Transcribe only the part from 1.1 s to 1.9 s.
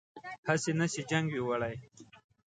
وي وړی